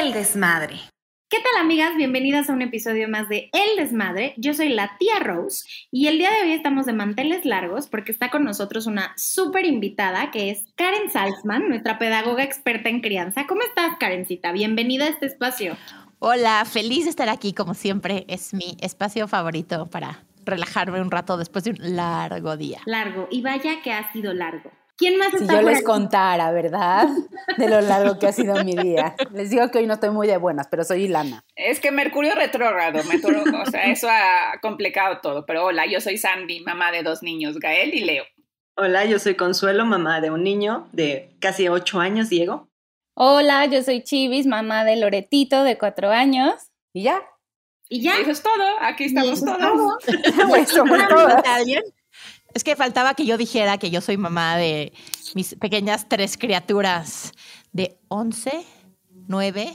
[0.00, 0.80] El Desmadre.
[1.28, 1.94] ¿Qué tal amigas?
[1.98, 4.32] Bienvenidas a un episodio más de El Desmadre.
[4.38, 8.10] Yo soy la tía Rose y el día de hoy estamos de manteles largos porque
[8.10, 13.46] está con nosotros una súper invitada que es Karen Salzman, nuestra pedagoga experta en crianza.
[13.46, 14.50] ¿Cómo estás, Karencita?
[14.52, 15.76] Bienvenida a este espacio.
[16.20, 18.24] Hola, feliz de estar aquí como siempre.
[18.28, 22.80] Es mi espacio favorito para relajarme un rato después de un largo día.
[22.86, 23.28] Largo.
[23.30, 24.72] Y vaya que ha sido largo.
[25.02, 27.08] ¿Quién más está Si yo les contara, ¿verdad?
[27.58, 29.16] De lo largo que ha sido mi día.
[29.32, 31.44] Les digo que hoy no estoy muy de buenas, pero soy Ilana.
[31.56, 35.44] Es que Mercurio retrógrado, o sea, eso ha complicado todo.
[35.44, 38.22] Pero hola, yo soy Sandy, mamá de dos niños, Gael y Leo.
[38.76, 42.68] Hola, yo soy Consuelo, mamá de un niño de casi ocho años, Diego.
[43.14, 46.70] Hola, yo soy Chivis, mamá de Loretito de cuatro años.
[46.92, 47.20] ¿Y ya?
[47.88, 48.20] ¿Y ya?
[48.20, 49.96] Eso es todo, aquí estamos todos.
[50.68, 51.00] somos
[51.44, 51.82] ¿Alguien?
[52.54, 54.92] Es que faltaba que yo dijera que yo soy mamá de
[55.34, 57.32] mis pequeñas tres criaturas
[57.72, 58.64] de 11,
[59.28, 59.72] 9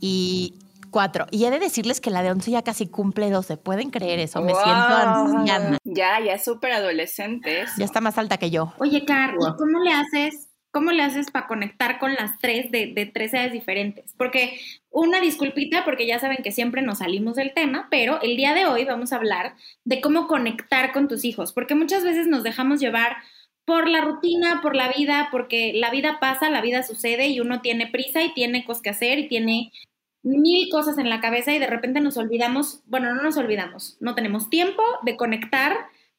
[0.00, 0.54] y
[0.90, 1.26] 4.
[1.30, 3.58] Y he de decirles que la de 11 ya casi cumple 12.
[3.58, 4.40] ¿Pueden creer eso?
[4.40, 5.78] Me siento anciana.
[5.84, 7.66] Ya, ya es súper adolescente.
[7.76, 8.72] Ya está más alta que yo.
[8.78, 10.45] Oye, Car, cómo le haces
[10.76, 14.12] ¿Cómo le haces para conectar con las tres de, de, tres edades diferentes?
[14.18, 14.60] Porque
[14.90, 18.66] una disculpita, porque ya saben que siempre nos salimos del tema, pero el día de
[18.66, 19.54] hoy vamos a hablar
[19.84, 23.16] de cómo conectar con tus hijos, porque muchas veces nos dejamos llevar
[23.64, 27.62] por la rutina, por la vida, porque la vida pasa, la vida sucede y uno
[27.62, 29.72] tiene prisa y tiene cosas que hacer y tiene
[30.22, 34.14] mil cosas en la cabeza y de repente nos olvidamos, bueno, no nos olvidamos, no
[34.14, 35.74] tenemos tiempo de conectar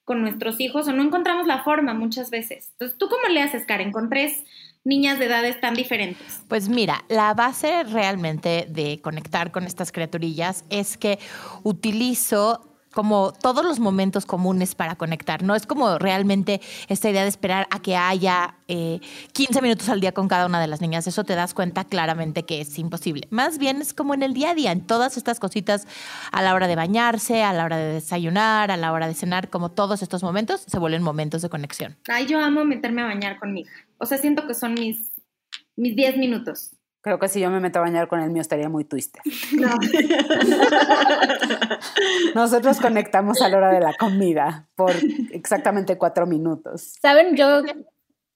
[0.07, 2.69] con nuestros hijos o no encontramos la forma muchas veces.
[2.71, 4.45] Entonces, ¿tú cómo le haces, Karen, con tres
[4.85, 6.43] niñas de edades tan diferentes?
[6.47, 11.19] Pues mira, la base realmente de conectar con estas criaturillas es que
[11.63, 15.43] utilizo como todos los momentos comunes para conectar.
[15.43, 19.01] No es como realmente esta idea de esperar a que haya 15
[19.59, 21.07] eh, minutos al día con cada una de las niñas.
[21.07, 23.27] Eso te das cuenta claramente que es imposible.
[23.29, 25.87] Más bien es como en el día a día, en todas estas cositas,
[26.31, 29.49] a la hora de bañarse, a la hora de desayunar, a la hora de cenar,
[29.49, 31.97] como todos estos momentos se vuelven momentos de conexión.
[32.07, 33.73] Ay, yo amo meterme a bañar con mi hija.
[33.97, 35.11] O sea, siento que son mis,
[35.75, 36.76] mis 10 minutos.
[37.01, 39.21] Creo que si yo me meto a bañar con el mío estaría muy twister.
[42.35, 44.91] Nosotros conectamos a la hora de la comida por
[45.31, 46.93] exactamente cuatro minutos.
[47.01, 47.61] ¿Saben yo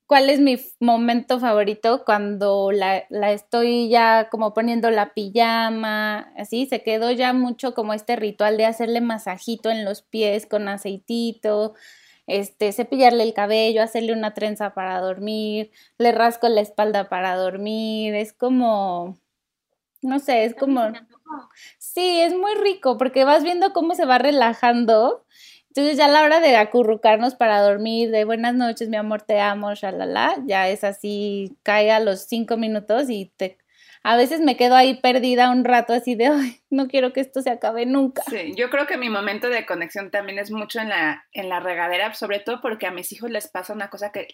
[0.06, 2.04] cuál es mi momento favorito?
[2.06, 7.94] Cuando la, la estoy ya como poniendo la pijama, así, se quedó ya mucho como
[7.94, 11.74] este ritual de hacerle masajito en los pies con aceitito
[12.32, 18.16] este, cepillarle el cabello, hacerle una trenza para dormir, le rasco la espalda para dormir,
[18.16, 19.18] es como,
[20.02, 20.82] no sé, es como,
[21.78, 25.26] sí, es muy rico porque vas viendo cómo se va relajando.
[25.70, 29.40] Entonces ya a la hora de acurrucarnos para dormir, de buenas noches, mi amor, te
[29.40, 33.58] amo, shalala, ya es así, cae a los cinco minutos y te
[34.04, 37.42] a veces me quedo ahí perdida un rato así de, ay, no quiero que esto
[37.42, 38.24] se acabe nunca.
[38.24, 41.60] Sí, yo creo que mi momento de conexión también es mucho en la, en la
[41.60, 44.28] regadera, sobre todo porque a mis hijos les pasa una cosa que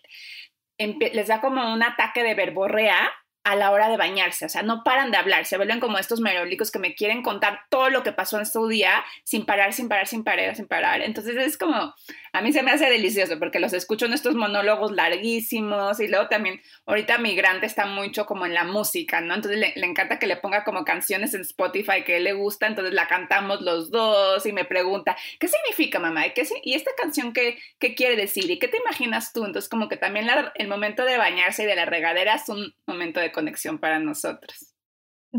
[0.78, 3.12] les da como un ataque de verborrea
[3.48, 6.20] a la hora de bañarse, o sea, no paran de hablar, se vuelven como estos
[6.20, 9.88] merolicos que me quieren contar todo lo que pasó en su día sin parar, sin
[9.88, 11.02] parar, sin parar, sin parar.
[11.02, 11.96] Entonces es como,
[12.34, 16.28] a mí se me hace delicioso porque los escucho en estos monólogos larguísimos y luego
[16.28, 19.36] también, ahorita migrante está mucho como en la música, ¿no?
[19.36, 23.08] Entonces le, encanta que le ponga como canciones en Spotify que le gusta, entonces la
[23.08, 26.28] cantamos los dos y me pregunta, ¿qué significa mamá?
[26.28, 28.52] ¿Y, qué, y esta canción qué, qué quiere decir?
[28.52, 29.46] ¿Y qué te imaginas tú?
[29.46, 33.22] Entonces como que también el momento de bañarse y de la regadera es un momento
[33.22, 34.74] de conexión para nosotros?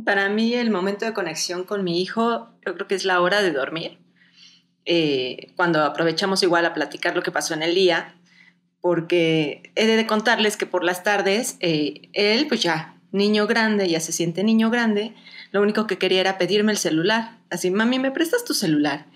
[0.05, 3.43] Para mí el momento de conexión con mi hijo, yo creo que es la hora
[3.43, 3.99] de dormir,
[4.85, 8.15] eh, cuando aprovechamos igual a platicar lo que pasó en el día,
[8.81, 13.99] porque he de contarles que por las tardes eh, él, pues ya, niño grande, ya
[13.99, 15.15] se siente niño grande,
[15.51, 17.39] lo único que quería era pedirme el celular.
[17.51, 19.07] Así, mami, ¿me prestas tu celular?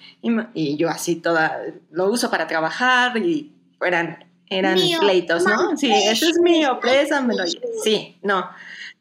[0.55, 1.61] Y, yo así toda,
[1.91, 5.77] lo uso para trabajar y eran, eran pleitos, ¿no?
[5.77, 7.45] Sí, eso es mío, préstamelo.
[7.85, 8.49] Sí, no.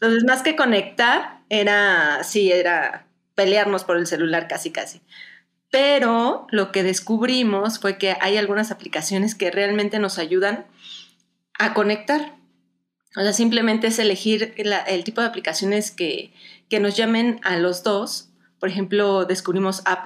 [0.01, 3.05] Entonces, más que conectar, era, sí, era
[3.35, 4.99] pelearnos por el celular casi, casi.
[5.69, 10.65] Pero lo que descubrimos fue que hay algunas aplicaciones que realmente nos ayudan
[11.59, 12.35] a conectar.
[13.15, 16.33] O sea, simplemente es elegir el tipo de aplicaciones que,
[16.67, 18.29] que, nos llamen a los dos.
[18.59, 20.03] Por ejemplo, descubrimos a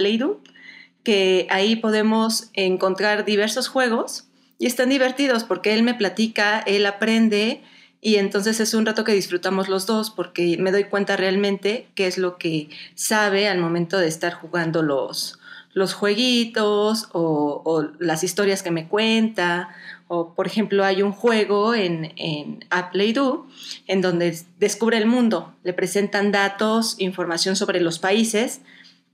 [1.04, 4.28] que ahí podemos encontrar diversos juegos
[4.60, 7.64] y están divertidos porque él me platica, él aprende,
[8.06, 12.06] y entonces es un rato que disfrutamos los dos porque me doy cuenta realmente qué
[12.06, 15.40] es lo que sabe al momento de estar jugando los,
[15.74, 19.70] los jueguitos o, las historias que me cuenta
[20.08, 23.48] O, por ejemplo, hay un juego en, en Apple Do
[23.88, 28.62] en donde descubre el mundo, le presentan datos, información sobre los países,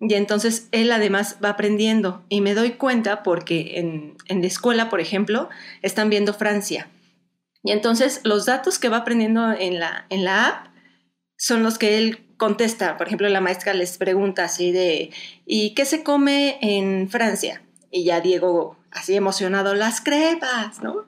[0.02, 2.24] y entonces él además va aprendiendo.
[2.28, 5.48] Y me doy cuenta porque en, en la escuela, por ejemplo,
[5.82, 6.90] están viendo Francia.
[7.64, 10.68] Y entonces los datos que va aprendiendo en la, en la app
[11.38, 12.98] son los que él contesta.
[12.98, 15.12] Por ejemplo, la maestra les pregunta así de,
[15.46, 17.62] ¿y qué se come en Francia?
[17.92, 21.06] Y ya Diego así emocionado, las crepas, ¿no?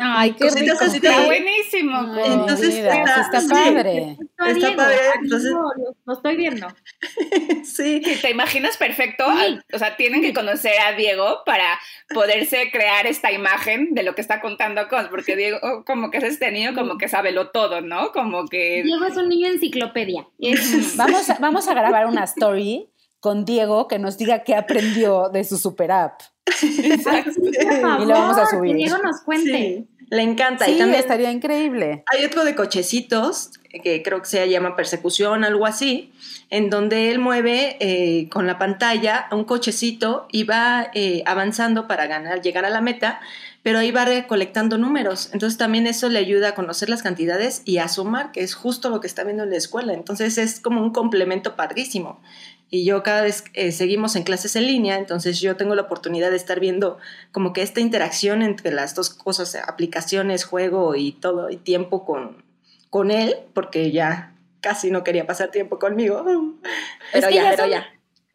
[0.00, 0.76] Ay, qué rico.
[0.80, 1.96] así Está de- buenísimo.
[2.14, 3.48] Ay, Entonces, vida, está- está sí.
[3.48, 4.16] padre.
[4.46, 6.68] Está padre, entonces- Diego lo, lo estoy viendo.
[7.64, 8.02] sí.
[8.04, 11.78] Sí, te imaginas perfecto, al- o sea, tienen que conocer a Diego para
[12.14, 16.24] poderse crear esta imagen de lo que está contando Cons, porque Diego como que es
[16.24, 18.12] este niño como que sabe lo todo, ¿no?
[18.12, 18.82] Como que...
[18.84, 20.26] Diego es un niño enciclopedia.
[20.38, 22.88] Es- Vamos a, vamos a grabar una story
[23.26, 26.20] con Diego que nos diga qué aprendió de su super app.
[26.46, 27.32] Exacto.
[27.40, 28.76] Por favor, Y lo vamos a subir.
[28.76, 29.50] Que Diego nos cuente.
[29.50, 30.64] Sí, le encanta.
[30.64, 32.04] Sí, y también estaría increíble.
[32.06, 33.50] hay otro de cochecitos,
[33.82, 36.12] que creo que se llama persecución, algo así,
[36.50, 41.88] en donde él mueve eh, con la pantalla a un cochecito y va eh, avanzando
[41.88, 43.18] para ganar, llegar a la meta,
[43.66, 45.28] pero ahí va recolectando números.
[45.32, 48.90] Entonces también eso le ayuda a conocer las cantidades y a sumar, que es justo
[48.90, 49.92] lo que está viendo en la escuela.
[49.92, 52.22] Entonces es como un complemento padrísimo.
[52.70, 56.30] Y yo cada vez eh, seguimos en clases en línea, entonces yo tengo la oportunidad
[56.30, 56.98] de estar viendo
[57.32, 62.44] como que esta interacción entre las dos cosas, aplicaciones, juego y todo, y tiempo con,
[62.88, 66.24] con él, porque ya casi no quería pasar tiempo conmigo.
[67.12, 67.86] Pero que ya, ya pero son- ya.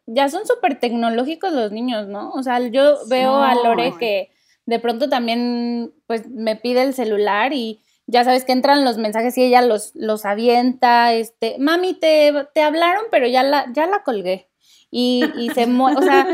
[0.08, 2.32] ya son súper tecnológicos los niños, ¿no?
[2.32, 3.56] O sea, yo veo a.
[3.56, 4.30] Lore que
[4.72, 9.38] de pronto también pues me pide el celular y ya sabes que entran los mensajes
[9.38, 14.04] y ella los, los avienta, este, mami, te, te hablaron, pero ya la, ya la
[14.04, 14.48] colgué.
[14.90, 16.26] Y, y se mueve, o sea,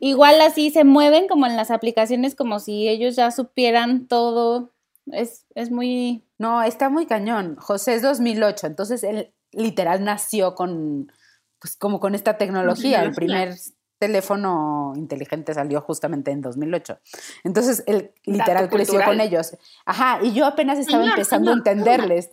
[0.00, 4.72] igual así se mueven como en las aplicaciones como si ellos ya supieran todo.
[5.12, 6.24] Es, es muy...
[6.38, 7.56] No, está muy cañón.
[7.56, 11.12] José es 2008, entonces él literal nació con,
[11.60, 13.02] pues como con esta tecnología.
[13.02, 13.54] El primer
[13.98, 16.98] teléfono inteligente salió justamente en 2008.
[17.44, 19.16] Entonces él literal Dato creció cultural.
[19.16, 19.56] con ellos.
[19.84, 22.30] Ajá, y yo apenas estaba Señor, empezando señor, a entenderles.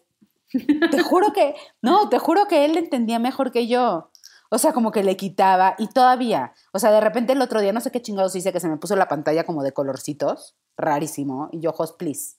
[0.92, 4.12] Te juro que, no, te juro que él entendía mejor que yo.
[4.50, 7.74] O sea, como que le quitaba y todavía, o sea, de repente el otro día,
[7.74, 11.50] no sé qué chingados hice, que se me puso la pantalla como de colorcitos, rarísimo,
[11.52, 12.38] y yo, host, please.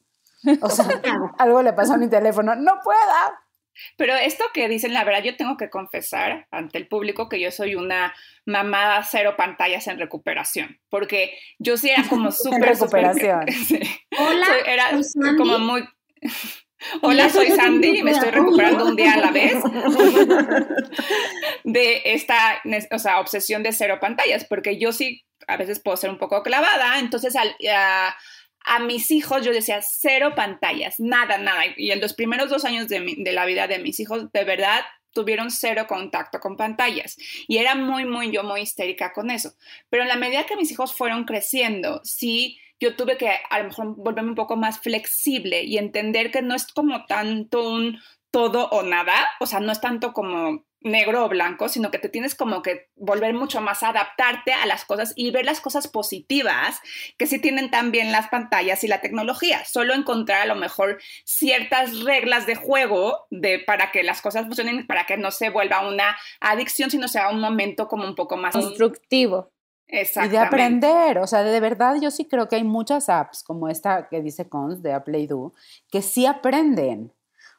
[0.63, 0.87] O sea,
[1.39, 3.46] algo le pasó a mi teléfono, no pueda.
[3.97, 7.51] Pero esto que dicen, la verdad, yo tengo que confesar ante el público que yo
[7.51, 8.15] soy una
[8.45, 12.63] mamá cero pantallas en recuperación, porque yo sí era como súper...
[12.63, 13.47] recuperación.
[13.67, 13.81] sí.
[14.19, 15.37] Hola, Soy- era soy Sandy.
[15.37, 15.85] como muy...
[17.01, 19.55] Hola, soy Sandy y me estoy recuperando un día a la vez
[21.65, 22.61] de esta
[22.93, 26.43] o sea, obsesión de cero pantallas, porque yo sí a veces puedo ser un poco
[26.43, 28.17] clavada, entonces al- a,
[28.67, 32.89] a mis hijos yo decía cero pantallas, nada, nada, y en los primeros dos años
[32.89, 34.81] de, la vida de mis hijos, de verdad,
[35.13, 37.17] tuvieron cero contacto con pantallas
[37.47, 39.55] y era muy, muy, yo muy histérica con eso.
[39.89, 43.69] Pero en la medida que mis hijos fueron creciendo, sí, yo tuve que a lo
[43.69, 47.99] mejor volverme un poco más flexible y entender que no es como tanto un
[48.37, 52.11] todo o nada, o sea, no es tanto como negro o blanco, sino que te
[52.11, 55.89] tienes como que volver mucho más a adaptarte a las cosas y ver las cosas
[55.89, 56.83] positivas
[57.17, 59.65] que sí tienen también las pantallas y la tecnología.
[59.65, 64.87] Solo encontrar a lo mejor ciertas reglas de juego de, para que las cosas funcionen,
[64.87, 68.53] para que no se vuelva una adicción, sino sea un momento como un poco más
[68.53, 69.51] constructivo.
[69.89, 73.71] Y de aprender, o sea, de verdad yo sí creo que hay muchas apps como
[73.71, 75.55] esta que dice Cons de Apple y Do
[75.91, 77.16] que sí aprenden.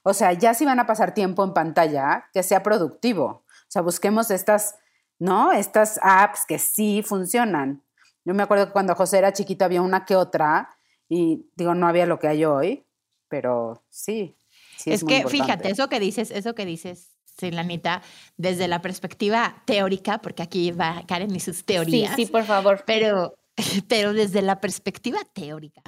[0.08, 3.26] O sea, ya si van a pasar tiempo en pantalla, que sea productivo.
[3.46, 4.76] O sea, busquemos estas,
[5.20, 5.52] ¿no?
[5.52, 7.84] Estas apps que sí funcionan.
[8.24, 10.70] Yo me acuerdo que cuando José era chiquito había una que otra
[11.10, 12.86] y digo, no había lo que hay hoy,
[13.28, 14.38] pero sí.
[14.78, 18.02] sí es que fíjate, eso que dices, eso que dices, Silanita,
[18.38, 22.16] desde la perspectiva teórica, porque aquí va Karen y sus Sí, teorías.
[22.16, 22.84] sí, por favor.
[22.86, 23.37] pero,
[23.88, 25.82] pero desde la perspectiva teórica,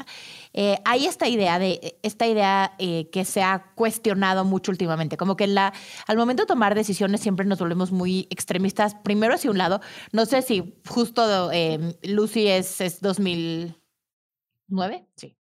[0.54, 5.36] eh, hay esta idea de esta idea eh, que se ha cuestionado mucho últimamente, como
[5.36, 9.82] que al momento de tomar decisiones siempre nos volvemos muy extremistas, primero hacia un lado,
[10.12, 15.36] no sé si justo eh, Lucy es, es 2009, sí.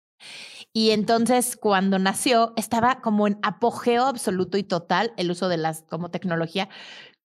[0.73, 5.83] Y entonces cuando nació estaba como en apogeo absoluto y total el uso de las
[5.83, 6.69] como tecnología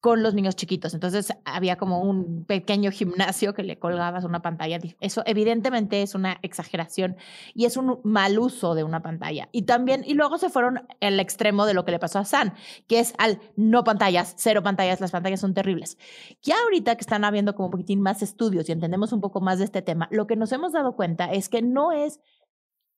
[0.01, 0.95] con los niños chiquitos.
[0.95, 4.79] Entonces había como un pequeño gimnasio que le colgabas una pantalla.
[4.99, 7.15] Eso evidentemente es una exageración
[7.53, 9.47] y es un mal uso de una pantalla.
[9.51, 12.55] Y también, y luego se fueron al extremo de lo que le pasó a San,
[12.87, 15.99] que es al no pantallas, cero pantallas, las pantallas son terribles.
[16.41, 19.59] Ya ahorita que están habiendo como un poquitín más estudios y entendemos un poco más
[19.59, 22.19] de este tema, lo que nos hemos dado cuenta es que no es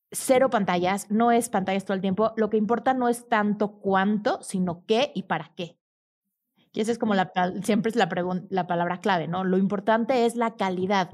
[0.10, 2.32] cero pantallas, no es pantallas todo el tiempo.
[2.38, 5.83] Lo que importa no es tanto cuánto, sino qué y para qué.
[6.74, 7.32] Y esa es como la,
[7.64, 8.10] siempre es la,
[8.50, 9.44] la palabra clave, ¿no?
[9.44, 11.12] Lo importante es la calidad.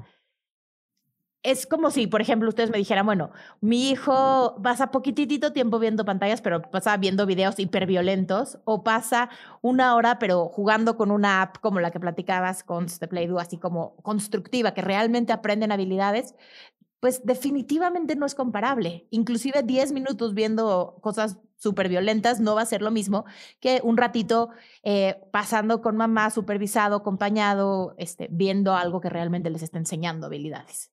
[1.42, 6.04] Es como si, por ejemplo, ustedes me dijeran, bueno, mi hijo pasa poquitito tiempo viendo
[6.04, 9.30] pantallas, pero pasa viendo videos hiperviolentos, o pasa
[9.62, 13.56] una hora, pero jugando con una app como la que platicabas con The Play así
[13.56, 16.34] como constructiva, que realmente aprenden habilidades
[17.00, 19.06] pues definitivamente no es comparable.
[19.10, 23.24] Inclusive 10 minutos viendo cosas súper violentas no va a ser lo mismo
[23.60, 24.50] que un ratito
[24.82, 30.90] eh, pasando con mamá, supervisado, acompañado, este, viendo algo que realmente les está enseñando habilidades.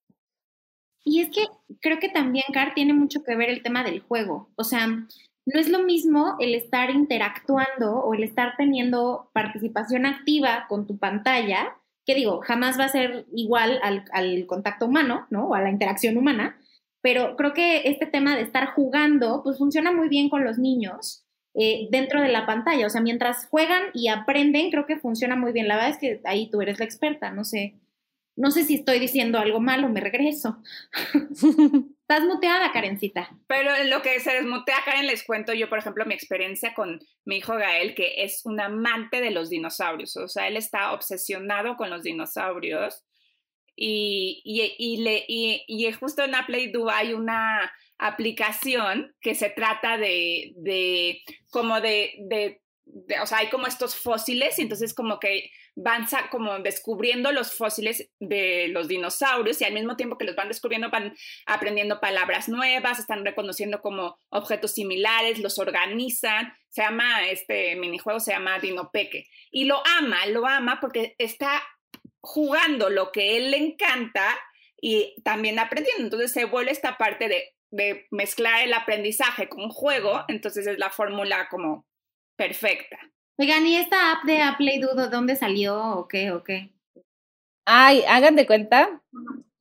[1.03, 1.45] Y es que
[1.79, 4.49] creo que también, Car, tiene mucho que ver el tema del juego.
[4.55, 10.65] O sea, no es lo mismo el estar interactuando o el estar teniendo participación activa
[10.67, 15.49] con tu pantalla que digo, jamás va a ser igual al, contacto humano, ¿no?
[15.49, 16.57] O a la interacción humana,
[17.01, 21.25] pero creo que este tema de estar jugando, pues funciona muy bien con los niños
[21.53, 25.51] eh, dentro de la pantalla, o sea, mientras juegan y aprenden, creo que funciona muy
[25.51, 25.67] bien.
[25.67, 27.75] La verdad es que ahí tú eres la experta, no sé,
[28.37, 30.59] no sé si estoy diciendo algo malo, me regreso.
[32.09, 33.29] Estás muteada, Karencita.
[33.47, 37.01] Pero en lo que se desmutea, Karen, les cuento yo, por ejemplo, mi experiencia con
[37.25, 40.15] mi hijo Gael, que es un amante de los dinosaurios.
[40.15, 43.03] O sea, él está obsesionado con los dinosaurios.
[43.75, 50.53] Y, y, le, y, justo en Apple Do hay una aplicación que se trata de,
[50.55, 52.61] de como de, de,
[53.21, 58.09] o sea, hay como estos fósiles y entonces como que van como descubriendo los fósiles
[58.19, 61.15] de los dinosaurios y al mismo tiempo que los van descubriendo van
[61.45, 66.53] aprendiendo palabras nuevas, están reconociendo como objetos similares, los organizan.
[66.69, 69.27] Se llama, este minijuego se llama Dinopeque.
[69.51, 71.63] Y lo ama, lo ama porque está
[72.21, 74.37] jugando lo que él le encanta
[74.81, 76.03] y también aprendiendo.
[76.03, 80.89] Entonces se vuelve esta parte de, de mezclar el aprendizaje con juego, entonces es la
[80.89, 81.85] fórmula como
[82.37, 82.97] perfecta.
[83.37, 86.71] Oigan, ¿y esta app de Apple Dudo dónde salió o qué o qué?
[87.65, 89.01] Ay, hagan de cuenta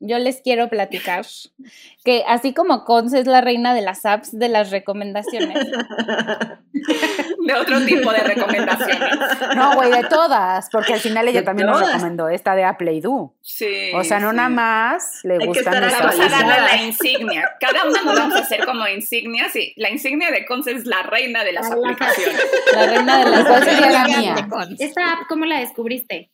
[0.00, 1.26] yo les quiero platicar
[2.04, 5.58] que así como Conce es la reina de las apps de las recomendaciones.
[7.46, 9.18] De otro tipo de recomendaciones.
[9.54, 13.00] No, güey, de todas, porque al final ella también nos recomendó esta de Apple y
[13.00, 13.34] Do.
[13.42, 13.92] Sí.
[13.94, 17.50] O sea, no nada más le Hay gustan Vamos a darle la insignia.
[17.60, 21.02] Cada uno nos vamos a hacer como insignias y la insignia de Conce es la
[21.02, 22.40] reina de las aplicaciones.
[22.74, 24.48] La reina de las cosas la mía.
[24.78, 26.32] ¿Esta app cómo la descubriste?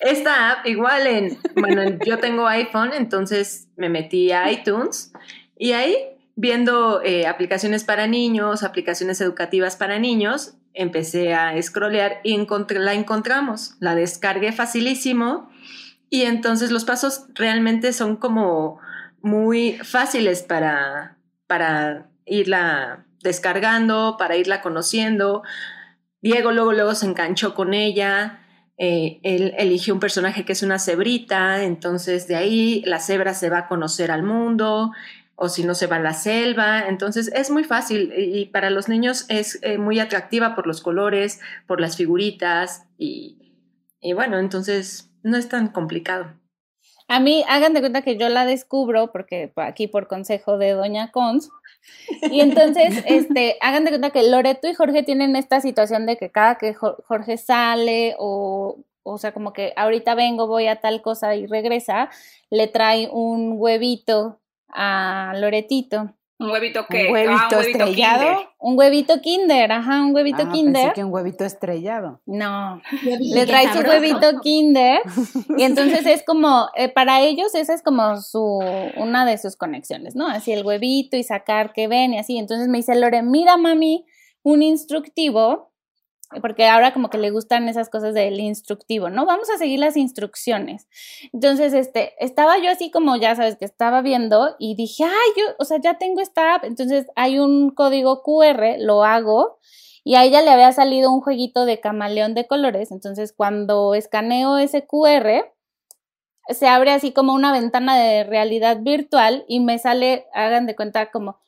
[0.00, 5.12] Esta app, igual en, bueno, yo tengo iPhone, entonces me metí a iTunes
[5.56, 12.36] y ahí viendo eh, aplicaciones para niños, aplicaciones educativas para niños, empecé a scrollear y
[12.36, 13.76] la encontramos.
[13.80, 15.50] La descargué facilísimo
[16.10, 18.80] y entonces los pasos realmente son como
[19.20, 25.42] muy fáciles para, para irla descargando, para irla conociendo.
[26.20, 28.40] Diego luego, luego se enganchó con ella
[28.76, 33.48] eh, él eligió un personaje que es una cebrita, entonces de ahí la cebra se
[33.48, 34.92] va a conocer al mundo,
[35.36, 38.88] o si no se va a la selva, entonces es muy fácil y para los
[38.88, 43.52] niños es eh, muy atractiva por los colores, por las figuritas y,
[44.00, 46.32] y bueno, entonces no es tan complicado.
[47.08, 51.10] A mí, hagan de cuenta que yo la descubro, porque aquí por consejo de Doña
[51.10, 51.50] Cons,
[52.30, 56.30] y entonces, este, hagan de cuenta que Loreto y Jorge tienen esta situación de que
[56.30, 61.36] cada que Jorge sale o, o sea, como que ahorita vengo, voy a tal cosa
[61.36, 62.10] y regresa,
[62.50, 64.40] le trae un huevito
[64.74, 66.14] a Loretito.
[66.36, 68.42] Un huevito que un huevito, estrellado.
[68.58, 70.82] Un huevito Kinder, ajá, un huevito ah, Kinder.
[70.82, 72.20] Pensé que un huevito estrellado.
[72.26, 72.82] No,
[73.20, 75.00] le trae su huevito Kinder
[75.56, 78.60] y entonces es como eh, para ellos esa es como su
[78.96, 80.26] una de sus conexiones, ¿no?
[80.26, 82.36] Así el huevito y sacar que ven y así.
[82.36, 84.04] Entonces me dice Lore, mira mami,
[84.42, 85.72] un instructivo
[86.40, 89.26] porque ahora como que le gustan esas cosas del instructivo, ¿no?
[89.26, 90.88] Vamos a seguir las instrucciones.
[91.32, 95.44] Entonces, este, estaba yo así como, ya sabes, que estaba viendo y dije, ay, yo,
[95.58, 99.58] o sea, ya tengo esta app, entonces hay un código QR, lo hago
[100.04, 104.58] y a ella le había salido un jueguito de camaleón de colores, entonces cuando escaneo
[104.58, 105.46] ese QR,
[106.48, 111.10] se abre así como una ventana de realidad virtual y me sale, hagan de cuenta
[111.10, 111.38] como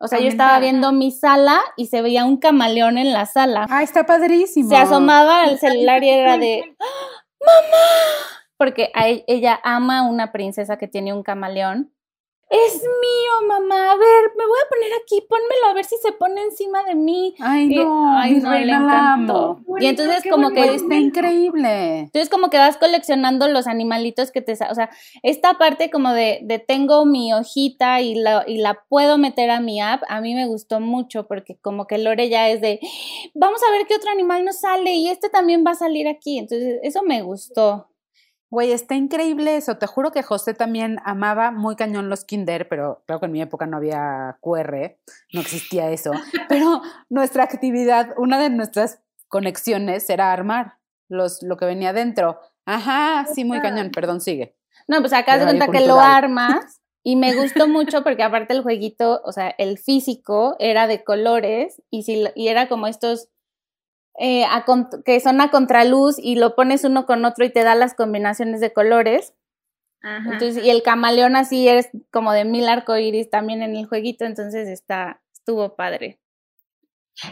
[0.00, 3.66] o sea, yo estaba viendo mi sala y se veía un camaleón en la sala.
[3.68, 4.68] Ah, está padrísimo.
[4.68, 6.84] Se asomaba al celular y era de, ¡Ah,
[7.40, 8.38] ¡Mamá!
[8.56, 11.92] Porque e, ella ama una princesa que tiene un camaleón.
[12.48, 13.92] Es mío, mamá.
[13.92, 16.94] A ver, me voy a poner aquí, pónmelo a ver si se pone encima de
[16.94, 17.34] mí.
[17.40, 19.60] Ay, no, ay, no, le encantó.
[19.78, 22.00] y entonces como que está increíble.
[22.00, 24.90] Entonces como que vas coleccionando los animalitos que te, o sea,
[25.22, 29.60] esta parte como de, de tengo mi hojita y la, y la puedo meter a
[29.60, 32.80] mi app, a mí me gustó mucho porque como que Lore ya es de,
[33.34, 36.38] vamos a ver qué otro animal nos sale y este también va a salir aquí.
[36.38, 37.88] Entonces eso me gustó.
[38.50, 39.76] Güey, está increíble eso.
[39.76, 43.42] Te juro que José también amaba muy cañón los Kinder, pero creo que en mi
[43.42, 44.96] época no había QR,
[45.34, 46.12] no existía eso.
[46.48, 50.78] Pero nuestra actividad, una de nuestras conexiones era armar
[51.08, 52.40] los, lo que venía dentro.
[52.64, 54.56] Ajá, sí, muy cañón, perdón, sigue.
[54.86, 58.62] No, pues acá de cuenta que lo armas y me gustó mucho porque aparte el
[58.62, 63.28] jueguito, o sea, el físico era de colores y, si, y era como estos
[64.18, 64.44] eh,
[65.04, 68.60] que son a contraluz y lo pones uno con otro y te da las combinaciones
[68.60, 69.34] de colores.
[70.00, 74.68] Entonces, y el camaleón así es como de mil arcoíris también en el jueguito, entonces
[74.68, 76.20] está, estuvo padre.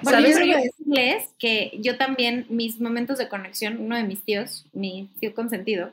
[0.03, 4.67] Bueno, yo quiero decirles que yo también, mis momentos de conexión, uno de mis tíos,
[4.73, 5.93] mi tío consentido,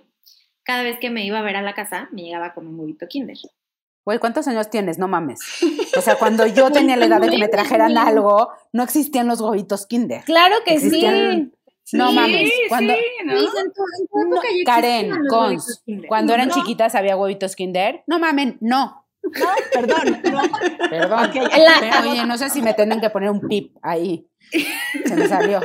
[0.64, 3.08] cada vez que me iba a ver a la casa, me llegaba con un huevito
[3.08, 3.38] kinder.
[4.06, 5.00] Güey, ¿cuántos años tienes?
[5.00, 5.40] No mames.
[5.98, 9.40] O sea, cuando yo tenía la edad de que me trajeran algo, no existían los
[9.40, 10.24] huevitos kinder.
[10.26, 11.52] Claro que sí.
[11.94, 12.52] No mames.
[12.70, 12.94] Cuando,
[14.66, 18.04] Karen, Cons, cuando eran chiquitas había huevitos kinder.
[18.08, 19.06] No mamen, no.
[19.24, 20.22] No, perdón.
[20.90, 21.30] Perdón.
[22.10, 24.28] oye, no sé si me tienen que poner un pip ahí.
[25.06, 25.62] Se me salió.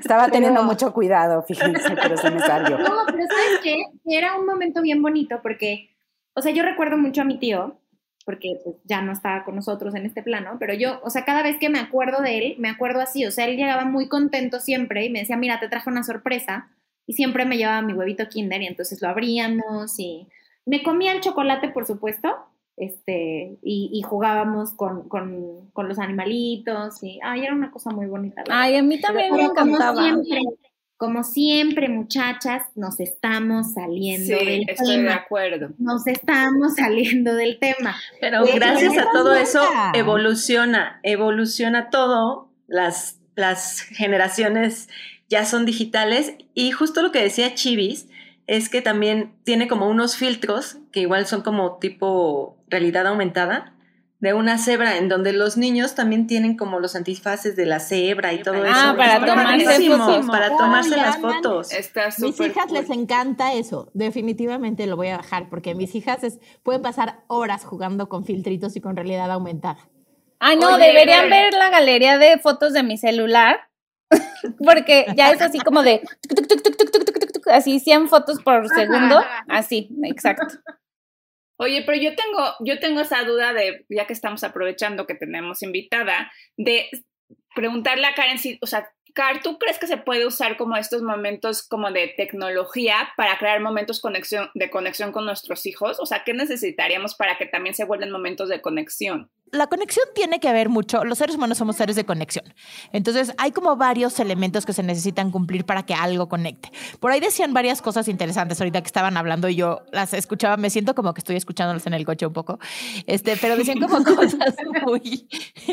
[0.00, 2.78] Estaba teniendo mucho cuidado, fíjense, pero se me salió.
[2.78, 3.76] No, pero ¿sabes qué?
[4.04, 5.91] Era un momento bien bonito porque
[6.34, 7.78] o sea, yo recuerdo mucho a mi tío,
[8.24, 11.42] porque pues, ya no estaba con nosotros en este plano, pero yo, o sea, cada
[11.42, 14.60] vez que me acuerdo de él, me acuerdo así, o sea, él llegaba muy contento
[14.60, 16.68] siempre y me decía, mira, te traje una sorpresa,
[17.06, 20.28] y siempre me llevaba mi huevito kinder y entonces lo abríamos y
[20.64, 22.28] me comía el chocolate, por supuesto,
[22.76, 25.08] este, y, jugábamos con,
[25.76, 28.44] los animalitos y, ay, era una cosa muy bonita.
[28.48, 30.02] Ay, a mí también me encantaba.
[31.02, 35.70] Como siempre, muchachas, nos estamos saliendo sí, del estoy de acuerdo.
[35.78, 37.96] Nos estamos saliendo del tema.
[38.20, 44.88] Pero gracias a todo eso evoluciona, evoluciona todo, las, las generaciones
[45.28, 46.36] ya son digitales.
[46.54, 48.06] Y justo lo que decía Chivis
[48.46, 53.74] es que también tiene como unos filtros que igual son como tipo realidad aumentada
[54.22, 58.32] de una cebra, en donde los niños también tienen como los antifaces de la cebra
[58.32, 58.72] y todo eso.
[58.72, 60.26] Ah, para tomarse fotos.
[60.28, 61.72] Para tomarse las fotos.
[61.72, 63.90] Está mis hijas les encanta eso.
[63.94, 68.76] Definitivamente lo voy a bajar, porque mis hijas es, pueden pasar horas jugando con filtritos
[68.76, 69.90] y con realidad aumentada.
[70.38, 73.70] Ay, no, deberían ver la galería de fotos de mi celular,
[74.64, 76.00] porque ya es así como de
[77.50, 80.58] así 100 fotos por segundo, así, exacto.
[81.62, 85.62] Oye, pero yo tengo, yo tengo esa duda de, ya que estamos aprovechando que tenemos
[85.62, 86.88] invitada, de
[87.54, 91.02] preguntarle a Karen si, o sea, Car, ¿tú crees que se puede usar como estos
[91.02, 94.00] momentos como de tecnología para crear momentos
[94.54, 95.98] de conexión con nuestros hijos?
[96.00, 99.30] O sea, ¿qué necesitaríamos para que también se vuelvan momentos de conexión?
[99.52, 102.44] la conexión tiene que ver mucho, los seres humanos somos seres de conexión.
[102.90, 106.70] Entonces, hay como varios elementos que se necesitan cumplir para que algo conecte.
[107.00, 110.70] Por ahí decían varias cosas interesantes ahorita que estaban hablando y yo las escuchaba, me
[110.70, 112.58] siento como que estoy escuchándolas en el coche un poco,
[113.06, 115.28] este, pero decían como cosas muy,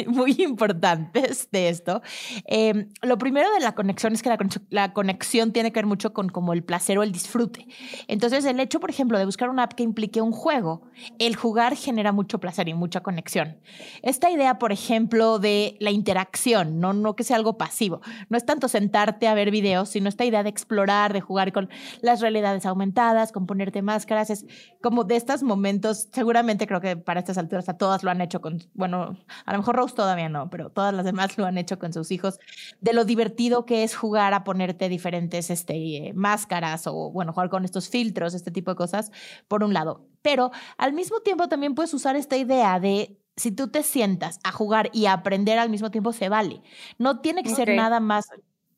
[0.07, 2.01] muy importantes de esto.
[2.45, 4.37] Em, lo primero de la conexión es que la,
[4.69, 7.67] la, conexión tiene que ver mucho con como el placer o el disfrute.
[8.07, 10.81] Entonces, el hecho, por ejemplo, de buscar una app que implique un juego,
[11.19, 13.57] el jugar genera mucho placer y mucha conexión.
[14.01, 18.45] Esta idea, por ejemplo, de la interacción, no, no que sea algo pasivo, no es
[18.45, 21.69] tanto sentarte a ver videos, sino esta idea de explorar, de jugar con
[22.01, 24.45] las realidades aumentadas, con ponerte máscaras, es
[24.81, 28.41] como de estos momentos, seguramente creo que para estas alturas a todas lo han hecho
[28.41, 31.79] con, bueno, a lo mejor Rose todavía no, pero todas las demás lo han hecho
[31.79, 32.39] con sus hijos,
[32.81, 33.18] de lo divertido
[33.65, 38.51] que es jugar a ponerte diferentes este, máscaras o, bueno, jugar con estos filtros, este
[38.51, 39.11] tipo de cosas,
[39.47, 40.07] por un lado.
[40.21, 44.51] Pero al mismo tiempo también puedes usar esta idea de si tú te sientas a
[44.51, 46.61] jugar y a aprender al mismo tiempo, se vale.
[46.97, 48.27] No tiene que ser nada más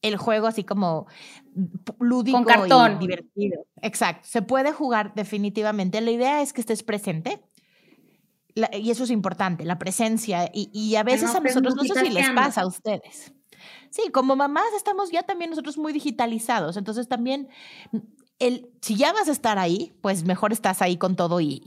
[0.01, 1.07] el juego así como
[1.99, 3.65] lúdico y divertido.
[3.81, 4.27] Exacto.
[4.29, 6.01] Se puede jugar definitivamente.
[6.01, 7.41] La idea es que estés presente.
[8.73, 10.49] y eso es importante, la presencia.
[10.53, 13.33] Y, a veces a nosotros, no sé si les pasa a ustedes.
[13.91, 16.77] Sí, como mamás estamos ya también nosotros muy digitalizados.
[16.77, 17.49] Entonces también
[18.81, 21.61] si ya vas a estar ahí, pues mejor estás ahí con todo y,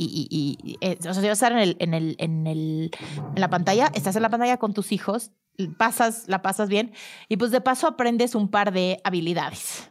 [0.80, 2.90] eh, o sea, si vas a estar en, el, en, el, en, el,
[3.34, 5.30] en la pantalla, estás en la pantalla con tus hijos,
[5.78, 6.92] pasas, la pasas bien
[7.28, 9.90] y pues de paso aprendes un par de habilidades.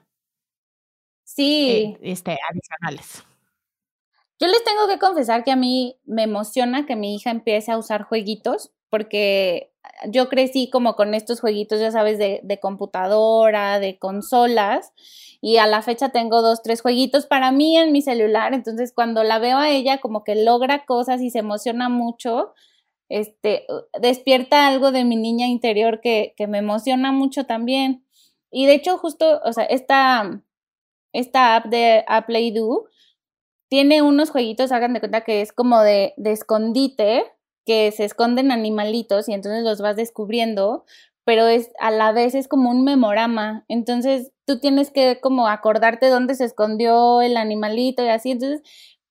[1.23, 1.69] Sí.
[1.69, 3.23] Eh, este, adicionales.
[4.39, 7.77] Yo les tengo que confesar que a mí me emociona que mi hija empiece a
[7.77, 9.72] usar jueguitos porque
[10.09, 14.93] yo crecí como con estos jueguitos, ya sabes, de, computadora, de consolas,
[15.41, 19.23] y a la fecha tengo dos, tres jueguitos para mí en mi celular, entonces cuando
[19.23, 22.53] la veo a ella como que logra cosas y se emociona mucho,
[23.09, 23.65] este,
[23.99, 28.05] despierta algo de mi niña interior que, que me emociona mucho también.
[28.49, 30.41] Y de hecho justo, o sea, esta,
[31.11, 32.85] esta app de Play Do
[33.69, 37.32] tiene unos jueguitos, hagan de cuenta que es como de, de escondite,
[37.65, 40.85] que se esconden animalitos y entonces los vas descubriendo,
[41.25, 43.65] pero es a la vez es como un memorama.
[43.67, 48.31] Entonces tú tienes que como acordarte dónde se escondió el animalito y así.
[48.31, 48.61] Entonces,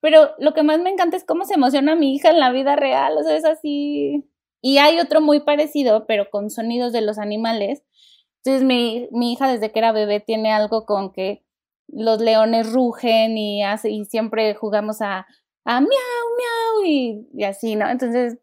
[0.00, 2.76] pero lo que más me encanta es cómo se emociona mi hija en la vida
[2.76, 4.28] real, o sea, es así.
[4.60, 7.82] Y hay otro muy parecido, pero con sonidos de los animales.
[8.44, 11.44] Entonces mi, mi hija desde que era bebé tiene algo con que
[11.88, 15.26] los leones rugen y, hace, y siempre jugamos a,
[15.64, 17.88] a miau, miau y, y así, ¿no?
[17.88, 18.38] Entonces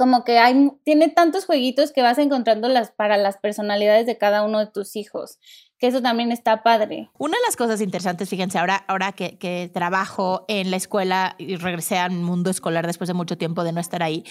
[0.00, 4.42] como que hay, tiene tantos jueguitos que vas encontrando las, para las personalidades de cada
[4.44, 5.38] uno de tus hijos,
[5.78, 7.10] que eso también está padre.
[7.18, 11.56] Una de las cosas interesantes, fíjense, ahora, ahora que, que trabajo en la escuela y
[11.56, 14.24] regresé al mundo escolar después de mucho tiempo de no estar ahí,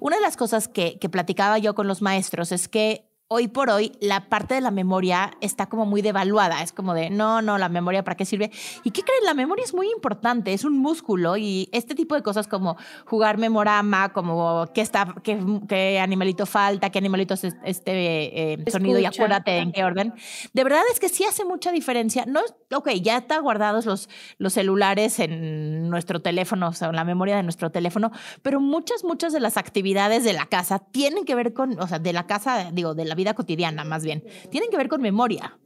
[0.00, 3.70] una de las cosas que, que platicaba yo con los maestros es que hoy por
[3.70, 6.64] hoy la parte de la memoria está como muy devaluada.
[6.64, 8.50] Es como de, no, no, la memoria, ¿para qué sirve?
[8.82, 9.24] ¿Y qué creen?
[9.24, 13.38] La memoria es muy importante, es un músculo y este tipo de cosas como jugar
[13.38, 19.04] memorama, como qué, está, qué, qué animalito falta, qué animalito es este eh, sonido y
[19.04, 20.12] acuérdate en qué orden.
[20.52, 22.24] De verdad es que sí hace mucha diferencia.
[22.26, 22.40] No,
[22.74, 27.36] ok, ya están guardados los, los celulares en nuestro teléfono, o sea, en la memoria
[27.36, 28.10] de nuestro teléfono,
[28.42, 32.00] pero muchas, muchas de las actividades de la casa tienen que ver con, o sea,
[32.00, 35.58] de la casa, digo, de la vida cotidiana más bien, tienen que ver con memoria.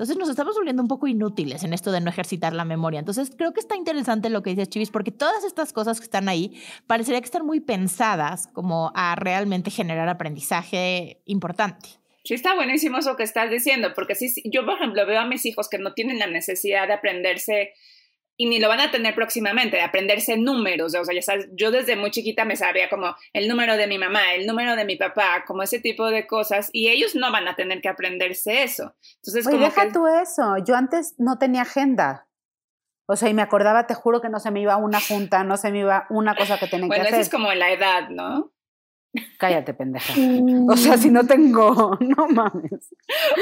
[0.00, 2.98] Entonces nos estamos volviendo un poco inútiles en esto de no ejercitar la memoria.
[2.98, 6.30] Entonces creo que está interesante lo que dices, Chivis, porque todas estas cosas que están
[6.30, 12.00] ahí parecería que están muy pensadas como a realmente generar aprendizaje importante.
[12.24, 15.44] Sí, está buenísimo eso que estás diciendo, porque sí, yo, por ejemplo, veo a mis
[15.44, 17.74] hijos que no tienen la necesidad de aprenderse
[18.40, 21.70] y ni lo van a tener próximamente, de aprenderse números, o sea, ya sabes, yo
[21.70, 24.96] desde muy chiquita me sabía como el número de mi mamá, el número de mi
[24.96, 28.94] papá, como ese tipo de cosas, y ellos no van a tener que aprenderse eso.
[29.16, 29.92] Entonces, Oye, como deja que...
[29.92, 32.28] tú eso, yo antes no tenía agenda.
[33.04, 35.58] O sea, y me acordaba, te juro que no se me iba una junta, no
[35.58, 37.26] se me iba una cosa que tenía Bueno, que eso hacer.
[37.26, 38.54] es como la edad, ¿no?
[39.38, 40.12] Cállate, pendeja.
[40.68, 42.90] O sea, si no tengo, no mames.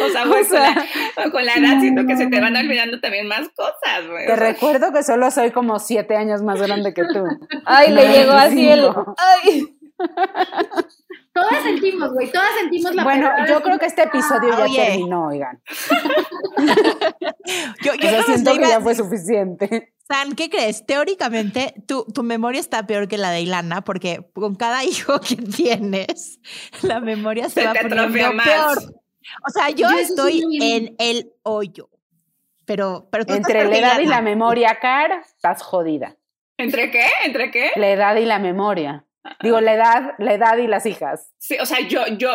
[0.03, 0.75] O sea, O pues, sea,
[1.15, 4.27] con, la, con la edad siento que se te van olvidando también más cosas, güey.
[4.27, 7.25] Te O sea, recuerdo que solo soy como siete años más grande que tú.
[7.67, 8.81] Ay, le llegó así el...
[8.81, 9.15] 25.
[9.19, 9.75] Ay.
[11.35, 14.87] Todas sentimos, güey, todas sentimos la Bueno, yo creo que este episodio ya Oye.
[14.87, 15.61] terminó, oigan.
[17.83, 19.93] Yo, O sea, siento que ya fue suficiente.
[20.09, 20.87] San, ¿qué crees?
[20.87, 25.37] Teóricamente, tu, tu memoria está peor que la de Ilana, porque con cada hijo que
[25.37, 26.41] tienes,
[26.83, 28.47] la memoria se, Se va poniendo más.
[28.47, 28.79] peor.
[29.47, 31.91] O sea, yo, Yo eso sí estoy en el hoyo.
[32.65, 36.17] Pero, pero tú Entre la edad y la memoria, Car, estás jodida.
[36.57, 37.07] ¿Entre qué?
[37.25, 37.71] ¿Entre qué?
[37.77, 39.05] La edad y la memoria.
[39.43, 41.31] Digo, la edad, la edad y las hijas.
[41.39, 42.31] Sí, o sea, yo, yo,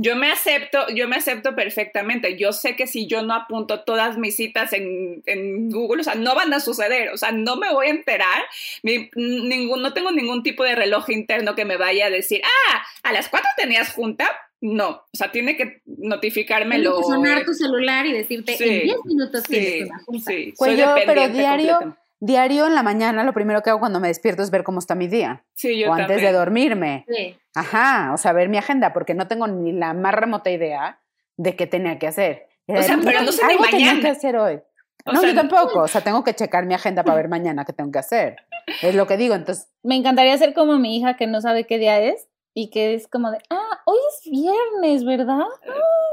[0.00, 2.36] yo me acepto, yo me acepto perfectamente.
[2.38, 6.14] Yo sé que si yo no apunto todas mis citas en, en Google, o sea,
[6.14, 7.08] no van a suceder.
[7.10, 8.44] O sea, no me voy a enterar.
[8.84, 12.82] Ni, ningún, no tengo ningún tipo de reloj interno que me vaya a decir, ah,
[13.02, 14.28] a las cuatro tenías junta.
[14.60, 16.98] No, o sea, tiene que Tiene notificármelo.
[16.98, 20.30] que sonar tu celular y decirte Sí, en 10 minutos tienes Sí, una junta.
[20.32, 20.54] sí.
[20.56, 22.02] Pues soy yo, pero dependiente diario, completa.
[22.20, 24.94] Diario en la mañana, lo primero que hago cuando me despierto es ver cómo está
[24.94, 25.44] mi día.
[25.54, 26.32] Sí, yo o antes también.
[26.32, 27.04] de dormirme.
[27.08, 27.36] Sí.
[27.54, 31.00] Ajá, o sea, ver mi agenda, porque no tengo ni la más remota idea
[31.36, 32.48] de qué tenía que hacer.
[32.66, 34.60] O sea, pero no sé algo tenía que hacer hoy.
[35.06, 35.80] O no, sea, yo tampoco.
[35.80, 38.36] O sea, tengo que checar mi agenda para ver mañana qué tengo que hacer.
[38.82, 39.34] Es lo que digo.
[39.34, 42.28] Entonces, Me encantaría ser como mi hija que no sabe qué día es
[42.58, 45.46] y que es como de, ah, hoy es viernes, ¿verdad?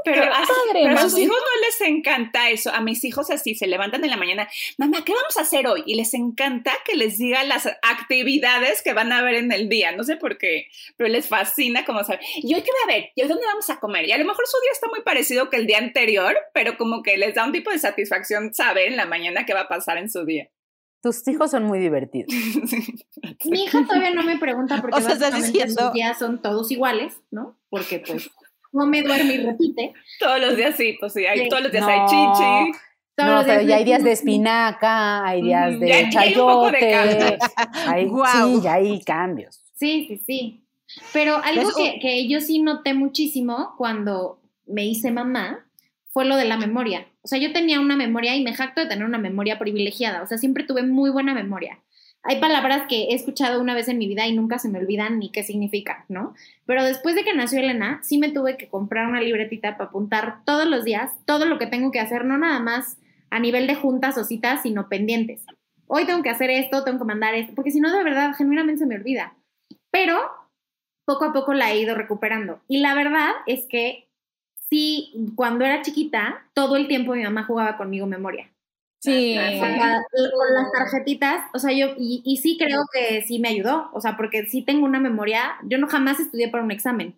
[0.04, 2.70] Pero, Qué a, padre, pero a sus hijos no les encanta eso.
[2.70, 5.82] A mis hijos así se levantan en la mañana, mamá, ¿qué vamos a hacer hoy?
[5.86, 9.90] Y les encanta que les diga las actividades que van a ver en el día.
[9.90, 12.20] No sé por qué, pero les fascina como saber.
[12.36, 13.10] ¿Y hoy qué va a ver?
[13.16, 14.06] ¿Y hoy dónde vamos a comer?
[14.06, 17.02] Y a lo mejor su día está muy parecido que el día anterior, pero como
[17.02, 19.98] que les da un tipo de satisfacción saber en la mañana qué va a pasar
[19.98, 20.48] en su día.
[21.06, 22.32] Tus hijos son muy divertidos.
[23.44, 26.42] Mi hija todavía no me pregunta porque O sea, estás básicamente diciendo- sus días son
[26.42, 27.56] todos iguales, ¿no?
[27.70, 28.28] Porque pues
[28.72, 29.92] come, duerme y repite.
[30.18, 31.48] todos los días sí, pues sí, hay, Sí.
[31.48, 31.90] todos los días No.
[31.92, 32.78] hay chichi.
[33.14, 36.10] Todos no, los pero días ya hay días de espinaca, hay días Mm, de ya-
[36.10, 37.38] ya hay un poco de chayote.
[37.86, 38.08] hay.
[38.08, 39.62] Sí, ya hay cambios.
[39.74, 40.62] Sí, sí, sí.
[41.12, 45.66] Pero algo Pues, que, que yo sí noté muchísimo cuando me hice mamá
[46.12, 47.06] fue lo de la memoria.
[47.26, 50.22] O sea, yo tenía una memoria y me jacto de tener una memoria privilegiada.
[50.22, 51.80] O sea, siempre tuve muy buena memoria.
[52.22, 55.18] hay palabras que he escuchado una vez en mi vida y nunca se me olvidan
[55.18, 56.34] ni qué significan, ¿no?
[56.66, 60.44] Pero después de que nació Elena, sí me tuve que comprar una libretita para apuntar
[60.44, 62.96] todos los días todo lo que tengo que hacer, no nada más
[63.30, 65.44] a nivel de juntas o citas, sino pendientes.
[65.88, 68.78] Hoy tengo que hacer esto, tengo que mandar esto, porque si no, de verdad, genuinamente
[68.78, 69.34] se me olvida.
[69.90, 70.30] Pero
[71.04, 72.60] poco a poco la he ido recuperando.
[72.68, 74.05] Y la verdad es que
[74.68, 78.50] sí, cuando era chiquita, todo el tiempo mi mamá jugaba conmigo memoria.
[78.98, 79.36] Sí.
[79.60, 84.00] con las tarjetitas, o sea, yo, y, y, sí creo que sí me ayudó, o
[84.00, 87.14] sea, porque sí tengo una memoria, yo no jamás estudié para un examen.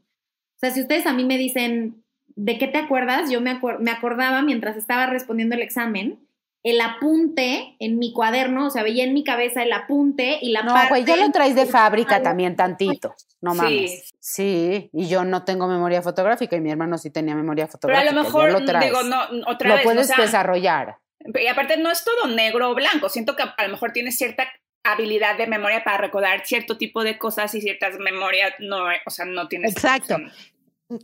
[0.56, 2.04] O sea, si ustedes a mí me dicen,
[2.36, 3.30] ¿de qué te acuerdas?
[3.30, 6.18] Yo me, me acordaba mientras estaba respondiendo el examen,
[6.62, 10.62] el apunte en mi cuaderno, o sea, veía en mi cabeza el apunte y la
[10.62, 14.10] No, güey, ya lo traes de fábrica también tantito, no mames.
[14.20, 14.90] Sí.
[14.90, 14.90] sí.
[14.92, 18.10] y yo no tengo memoria fotográfica y mi hermano sí tenía memoria fotográfica.
[18.10, 20.98] Pero a lo mejor, lo digo, no, otra lo vez, puedes o sea, desarrollar.
[21.34, 24.48] Y aparte no es todo negro o blanco, siento que a lo mejor tienes cierta
[24.84, 29.24] habilidad de memoria para recordar cierto tipo de cosas y ciertas memorias no, o sea,
[29.24, 29.72] no tienes.
[29.72, 30.16] Exacto.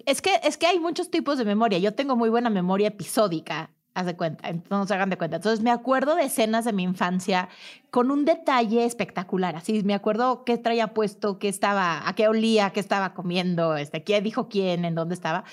[0.07, 1.79] Es que, es que hay muchos tipos de memoria.
[1.79, 5.37] Yo tengo muy buena memoria episódica, haz de cuenta, no se hagan de cuenta.
[5.37, 7.49] Entonces me acuerdo de escenas de mi infancia
[7.91, 9.57] con un detalle espectacular.
[9.57, 14.03] Así me acuerdo qué traía puesto, qué estaba, a qué olía, qué estaba comiendo, este,
[14.03, 15.45] qué dijo quién, en dónde estaba.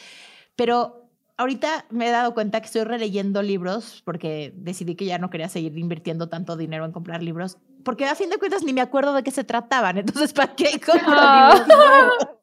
[0.56, 5.30] Pero ahorita me he dado cuenta que estoy releyendo libros porque decidí que ya no
[5.30, 8.82] quería seguir invirtiendo tanto dinero en comprar libros, porque a fin de cuentas ni me
[8.82, 9.98] acuerdo de qué se trataban.
[10.00, 12.41] Entonces, ¿para qué compro libros?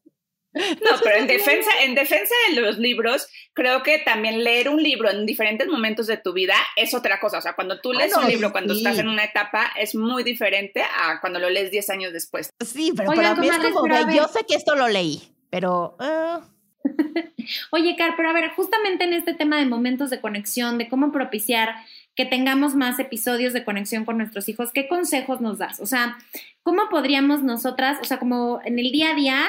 [0.54, 5.10] No, pero en defensa, en defensa de los libros, creo que también leer un libro
[5.10, 7.38] en diferentes momentos de tu vida es otra cosa.
[7.38, 9.94] O sea, cuando tú lees Ah, no, un libro cuando estás en una etapa es
[9.94, 12.50] muy diferente a cuando lo lees 10 años después.
[12.64, 15.96] Sí, pero Oigan, para mí es como yo sé que esto lo leí, pero...
[16.00, 16.38] eh,
[17.70, 21.12] Oye, Car, pero a ver, justamente en este tema de momentos de conexión, de cómo
[21.12, 21.74] propiciar
[22.14, 25.80] que tengamos más episodios de conexión con nuestros hijos, ¿qué consejos nos das?
[25.80, 26.18] O sea,
[26.62, 29.48] ¿cómo podríamos nosotras, o sea, como en el día a día,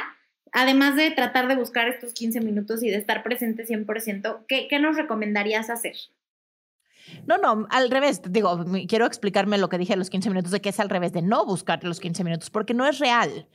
[0.51, 4.79] además de tratar de buscar estos 15 minutos y de estar presente 100%, ¿qué, qué
[4.79, 5.95] nos recomendarías hacer?
[7.25, 8.21] No, no, al revés.
[8.29, 11.13] Digo, quiero explicarme lo que dije a los 15 minutos, de que es al revés,
[11.13, 13.47] de no buscar los 15 minutos, porque no es real.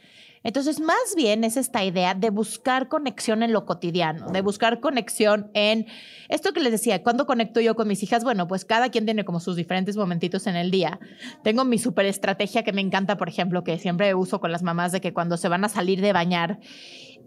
[0.45, 5.51] Entonces, más bien es esta idea de buscar conexión en lo cotidiano, de buscar conexión
[5.55, 5.87] en
[6.29, 9.25] esto que les decía, cuando conecto yo con mis hijas, bueno, pues cada quien tiene
[9.25, 11.01] como sus diferentes momentitos en el día.
[11.43, 14.93] Tengo mi super estrategia que me encanta, por ejemplo, que siempre uso con las mamás
[14.93, 16.61] de que cuando se van a salir de bañar,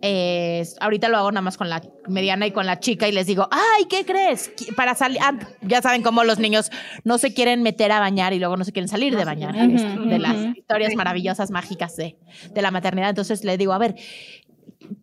[0.02, 3.26] eh, ahorita lo hago nada más con la mediana y con la chica y les
[3.26, 4.52] digo, ay, ¿qué crees?
[4.76, 6.72] Para salir, ah, ya saben cómo los niños
[7.04, 9.76] no se quieren meter a bañar y luego no se quieren salir de bañar, Ujú,
[9.76, 12.16] es de las historias maravillosas, mágicas de,
[12.54, 13.10] de la maternidad.
[13.10, 13.96] Entonces le digo, a ver,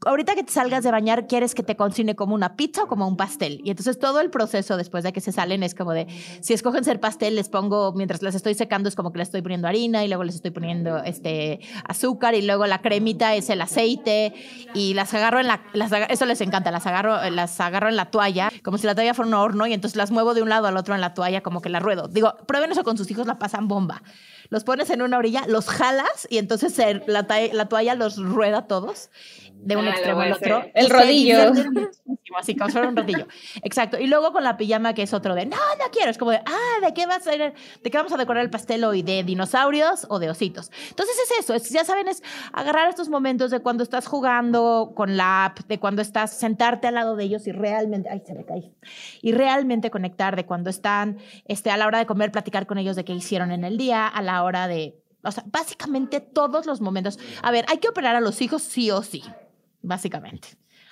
[0.07, 3.07] ahorita que te salgas de bañar, ¿quieres que te cocine como una pizza o como
[3.07, 3.61] un pastel?
[3.65, 6.07] Y entonces todo el proceso después de que se salen es como de,
[6.41, 9.43] si escogen ser pastel, les pongo, mientras las estoy secando, es como que les estoy
[9.43, 13.61] poniendo harina y luego les estoy poniendo este azúcar y luego la cremita es el
[13.61, 14.35] aceite
[14.75, 15.61] y las agarro en la,
[16.09, 19.29] eso les encanta, las agarro, las agarro en la toalla, como si la toalla fuera
[19.29, 21.61] un horno y entonces las muevo de un lado al otro en la toalla como
[21.61, 22.09] que la ruedo.
[22.09, 24.03] Digo, prueben eso con sus hijos, la pasan bomba.
[24.51, 27.27] Los pones en una orilla, los jalas y entonces la,
[27.69, 29.11] toalla los rueda todos
[29.77, 30.59] un Ah, extremo al otro.
[30.59, 30.73] hacer.
[30.75, 31.53] El rodillo.
[32.37, 33.29] Así como fuera un rodillo.
[33.63, 33.99] Exacto.
[33.99, 36.11] Y luego con la pijama, que es otro de, no, no quiero.
[36.11, 37.53] Es como de, ah, ¿de qué vas a ir?
[37.83, 39.03] ¿De qué vamos a decorar el pastel hoy?
[39.03, 40.71] ¿De dinosaurios o de ositos?
[40.89, 41.55] Entonces es eso.
[41.55, 45.79] es- ya saben, es agarrar estos momentos de cuando estás jugando con la app, de
[45.79, 48.73] cuando estás, sentarte al lado de ellos y realmente, ay, se me caí.
[49.23, 52.97] Y realmente conectar, de cuando están este, a la hora de comer, platicar con ellos
[52.97, 56.81] de qué hicieron en el día, a la hora de, o sea, básicamente todos los
[56.81, 57.19] momentos.
[57.43, 59.23] A ver, hay que operar a los hijos sí o sí,
[59.85, 60.49] básicamente.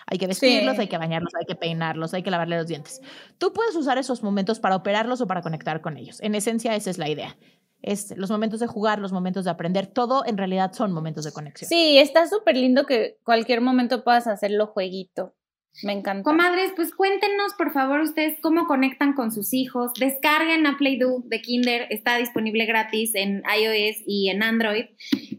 [0.07, 0.83] Hay que vestirlos, Sí.
[0.83, 3.01] hay que bañarlos, hay que peinarlos, hay que lavarle los dientes.
[3.39, 6.21] Tú puedes usar esos momentos para operarlos o para conectar con ellos.
[6.21, 7.37] En esencia, esa es la idea.
[7.83, 11.33] Es los momentos de jugar, los momentos de aprender, todo en realidad son momentos de
[11.33, 11.69] conexión.
[11.69, 15.35] Sí, está súper lindo que cualquier momento puedas hacerlo jueguito.
[15.83, 16.23] Me encanta.
[16.23, 19.93] Comadres, pues cuéntenos por favor ustedes cómo conectan con sus hijos.
[19.99, 24.85] Descarguen a Play-Doh de Kinder, está disponible gratis en iOS y en Android.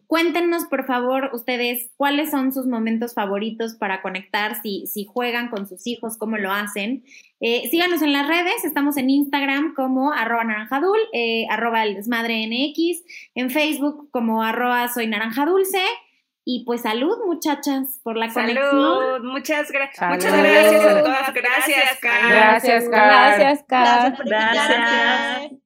[0.08, 5.68] Cuéntenos por favor ustedes cuáles son sus momentos favoritos para conectar, si, si juegan con
[5.68, 7.04] sus hijos, cómo lo hacen.
[7.40, 11.98] Eh, síganos en las redes, estamos en Instagram como arroba naranjadul, eh, arroba el
[13.36, 15.80] en Facebook como arroba soy naranja dulce.
[16.46, 18.70] Y pues salud muchachas por la conexión.
[18.70, 20.16] Salud, muchas, gra- Salud.
[20.16, 21.34] muchas gracias a todas.
[21.34, 22.30] Gracias, Car.
[22.30, 23.06] Gracias, Car.
[23.06, 24.16] Gracias invitarme.
[24.26, 25.63] Gracias.